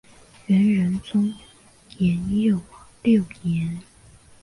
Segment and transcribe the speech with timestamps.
[0.47, 1.31] 元仁宗
[1.99, 2.59] 延佑
[3.03, 3.83] 六年。